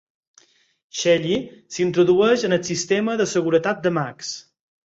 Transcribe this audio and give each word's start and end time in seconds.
Shelly 1.01 1.35
s'introdueix 1.77 2.49
en 2.49 2.57
el 2.59 2.65
sistema 2.73 3.19
de 3.23 3.31
seguretat 3.37 3.85
de 3.89 3.97
Max. 4.03 4.35